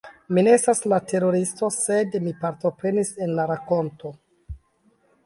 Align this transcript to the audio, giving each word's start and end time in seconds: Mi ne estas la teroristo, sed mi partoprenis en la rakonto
Mi 0.35 0.43
ne 0.45 0.53
estas 0.59 0.79
la 0.93 0.97
teroristo, 1.11 1.69
sed 1.75 2.17
mi 2.29 2.33
partoprenis 2.45 3.13
en 3.27 3.37
la 3.41 3.47
rakonto 3.53 4.15